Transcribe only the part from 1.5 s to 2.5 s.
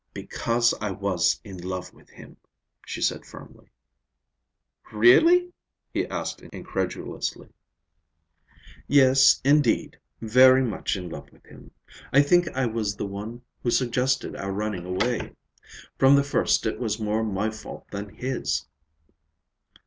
love with him,"